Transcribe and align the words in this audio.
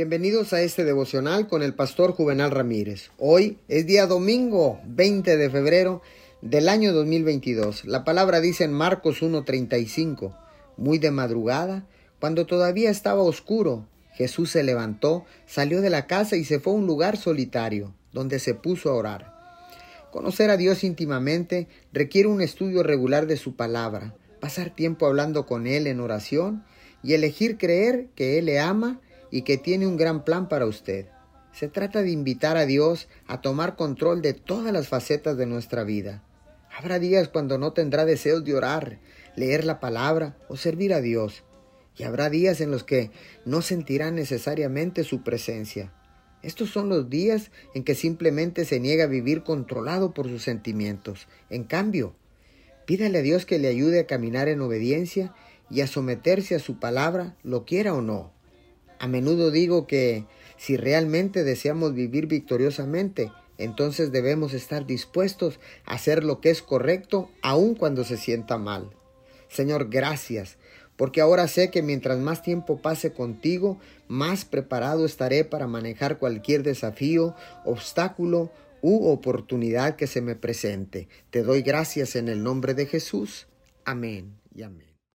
Bienvenidos 0.00 0.54
a 0.54 0.62
este 0.62 0.84
devocional 0.84 1.46
con 1.46 1.62
el 1.62 1.74
pastor 1.74 2.12
Juvenal 2.12 2.50
Ramírez. 2.50 3.10
Hoy 3.18 3.58
es 3.68 3.84
día 3.84 4.06
domingo 4.06 4.80
20 4.86 5.36
de 5.36 5.50
febrero 5.50 6.00
del 6.40 6.70
año 6.70 6.94
2022. 6.94 7.84
La 7.84 8.02
palabra 8.02 8.40
dice 8.40 8.64
en 8.64 8.72
Marcos 8.72 9.20
1:35, 9.20 10.34
muy 10.78 10.96
de 10.96 11.10
madrugada, 11.10 11.84
cuando 12.18 12.46
todavía 12.46 12.88
estaba 12.88 13.20
oscuro, 13.20 13.84
Jesús 14.14 14.48
se 14.50 14.62
levantó, 14.62 15.26
salió 15.44 15.82
de 15.82 15.90
la 15.90 16.06
casa 16.06 16.36
y 16.36 16.44
se 16.44 16.60
fue 16.60 16.72
a 16.72 16.76
un 16.76 16.86
lugar 16.86 17.18
solitario, 17.18 17.92
donde 18.14 18.38
se 18.38 18.54
puso 18.54 18.88
a 18.88 18.94
orar. 18.94 19.34
Conocer 20.10 20.48
a 20.48 20.56
Dios 20.56 20.82
íntimamente 20.82 21.68
requiere 21.92 22.30
un 22.30 22.40
estudio 22.40 22.82
regular 22.82 23.26
de 23.26 23.36
su 23.36 23.54
palabra, 23.54 24.14
pasar 24.40 24.74
tiempo 24.74 25.04
hablando 25.04 25.44
con 25.44 25.66
Él 25.66 25.86
en 25.86 26.00
oración 26.00 26.64
y 27.02 27.12
elegir 27.12 27.58
creer 27.58 28.06
que 28.14 28.38
Él 28.38 28.46
le 28.46 28.60
ama 28.60 28.98
y 29.30 29.42
que 29.42 29.58
tiene 29.58 29.86
un 29.86 29.96
gran 29.96 30.24
plan 30.24 30.48
para 30.48 30.66
usted. 30.66 31.06
Se 31.52 31.68
trata 31.68 32.02
de 32.02 32.10
invitar 32.10 32.56
a 32.56 32.66
Dios 32.66 33.08
a 33.26 33.40
tomar 33.40 33.76
control 33.76 34.22
de 34.22 34.34
todas 34.34 34.72
las 34.72 34.88
facetas 34.88 35.36
de 35.36 35.46
nuestra 35.46 35.84
vida. 35.84 36.22
Habrá 36.76 36.98
días 36.98 37.28
cuando 37.28 37.58
no 37.58 37.72
tendrá 37.72 38.04
deseos 38.04 38.44
de 38.44 38.54
orar, 38.54 38.98
leer 39.36 39.64
la 39.64 39.80
palabra 39.80 40.36
o 40.48 40.56
servir 40.56 40.94
a 40.94 41.00
Dios. 41.00 41.42
Y 41.96 42.04
habrá 42.04 42.30
días 42.30 42.60
en 42.60 42.70
los 42.70 42.84
que 42.84 43.10
no 43.44 43.62
sentirá 43.62 44.10
necesariamente 44.10 45.04
su 45.04 45.22
presencia. 45.22 45.92
Estos 46.42 46.70
son 46.70 46.88
los 46.88 47.10
días 47.10 47.50
en 47.74 47.84
que 47.84 47.94
simplemente 47.94 48.64
se 48.64 48.80
niega 48.80 49.04
a 49.04 49.08
vivir 49.08 49.42
controlado 49.42 50.14
por 50.14 50.28
sus 50.28 50.42
sentimientos. 50.42 51.28
En 51.50 51.64
cambio, 51.64 52.14
pídale 52.86 53.18
a 53.18 53.22
Dios 53.22 53.44
que 53.44 53.58
le 53.58 53.68
ayude 53.68 54.00
a 54.00 54.06
caminar 54.06 54.48
en 54.48 54.62
obediencia 54.62 55.34
y 55.68 55.82
a 55.82 55.86
someterse 55.86 56.54
a 56.54 56.60
su 56.60 56.78
palabra, 56.78 57.36
lo 57.42 57.66
quiera 57.66 57.92
o 57.92 58.00
no. 58.00 58.32
A 59.00 59.08
menudo 59.08 59.50
digo 59.50 59.86
que 59.86 60.26
si 60.58 60.76
realmente 60.76 61.42
deseamos 61.42 61.94
vivir 61.94 62.26
victoriosamente, 62.26 63.32
entonces 63.56 64.12
debemos 64.12 64.52
estar 64.52 64.86
dispuestos 64.86 65.58
a 65.86 65.94
hacer 65.94 66.22
lo 66.22 66.42
que 66.42 66.50
es 66.50 66.60
correcto 66.60 67.30
aun 67.40 67.74
cuando 67.74 68.04
se 68.04 68.18
sienta 68.18 68.58
mal. 68.58 68.90
Señor, 69.48 69.88
gracias, 69.88 70.58
porque 70.96 71.22
ahora 71.22 71.48
sé 71.48 71.70
que 71.70 71.80
mientras 71.80 72.18
más 72.18 72.42
tiempo 72.42 72.82
pase 72.82 73.14
contigo, 73.14 73.78
más 74.06 74.44
preparado 74.44 75.06
estaré 75.06 75.44
para 75.44 75.66
manejar 75.66 76.18
cualquier 76.18 76.62
desafío, 76.62 77.34
obstáculo 77.64 78.52
u 78.82 79.08
oportunidad 79.08 79.96
que 79.96 80.06
se 80.06 80.20
me 80.20 80.36
presente. 80.36 81.08
Te 81.30 81.42
doy 81.42 81.62
gracias 81.62 82.16
en 82.16 82.28
el 82.28 82.42
nombre 82.42 82.74
de 82.74 82.84
Jesús. 82.84 83.46
Amén 83.86 84.36
y 84.54 84.62
amén. 84.62 84.89